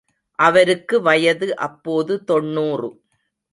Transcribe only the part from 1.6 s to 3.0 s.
அப்போது தொண்ணூறு.